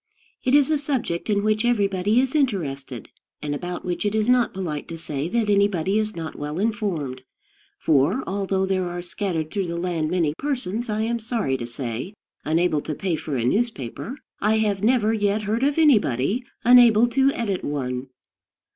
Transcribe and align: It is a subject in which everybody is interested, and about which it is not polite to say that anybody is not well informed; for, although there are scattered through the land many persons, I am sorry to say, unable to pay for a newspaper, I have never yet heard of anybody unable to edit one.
It 0.43 0.55
is 0.55 0.71
a 0.71 0.79
subject 0.79 1.29
in 1.29 1.43
which 1.43 1.63
everybody 1.63 2.19
is 2.19 2.33
interested, 2.33 3.09
and 3.39 3.53
about 3.53 3.85
which 3.85 4.03
it 4.03 4.15
is 4.15 4.27
not 4.27 4.51
polite 4.51 4.87
to 4.87 4.97
say 4.97 5.29
that 5.29 5.47
anybody 5.47 5.99
is 5.99 6.15
not 6.15 6.35
well 6.35 6.57
informed; 6.57 7.21
for, 7.77 8.23
although 8.25 8.65
there 8.65 8.89
are 8.89 9.03
scattered 9.03 9.51
through 9.51 9.67
the 9.67 9.77
land 9.77 10.09
many 10.09 10.33
persons, 10.39 10.89
I 10.89 11.01
am 11.03 11.19
sorry 11.19 11.55
to 11.55 11.67
say, 11.67 12.15
unable 12.43 12.81
to 12.81 12.95
pay 12.95 13.15
for 13.15 13.35
a 13.37 13.45
newspaper, 13.45 14.17
I 14.39 14.57
have 14.57 14.81
never 14.81 15.13
yet 15.13 15.43
heard 15.43 15.61
of 15.61 15.77
anybody 15.77 16.43
unable 16.65 17.05
to 17.09 17.31
edit 17.33 17.63
one. 17.63 18.07